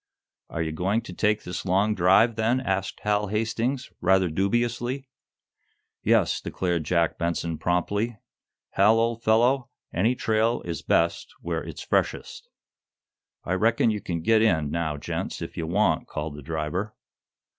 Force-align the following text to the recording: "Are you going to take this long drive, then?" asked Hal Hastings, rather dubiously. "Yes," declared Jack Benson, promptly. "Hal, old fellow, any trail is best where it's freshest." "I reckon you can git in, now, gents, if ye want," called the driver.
"Are 0.49 0.63
you 0.63 0.71
going 0.71 1.01
to 1.01 1.13
take 1.13 1.43
this 1.43 1.63
long 1.63 1.93
drive, 1.93 2.35
then?" 2.35 2.59
asked 2.59 3.01
Hal 3.01 3.27
Hastings, 3.27 3.91
rather 4.01 4.31
dubiously. 4.31 5.07
"Yes," 6.01 6.41
declared 6.41 6.85
Jack 6.85 7.19
Benson, 7.19 7.59
promptly. 7.59 8.17
"Hal, 8.71 8.97
old 8.97 9.21
fellow, 9.21 9.69
any 9.93 10.15
trail 10.15 10.63
is 10.63 10.81
best 10.81 11.31
where 11.41 11.61
it's 11.63 11.83
freshest." 11.83 12.49
"I 13.43 13.53
reckon 13.53 13.91
you 13.91 14.01
can 14.01 14.23
git 14.23 14.41
in, 14.41 14.71
now, 14.71 14.97
gents, 14.97 15.39
if 15.39 15.55
ye 15.55 15.61
want," 15.65 16.07
called 16.07 16.33
the 16.33 16.41
driver. 16.41 16.95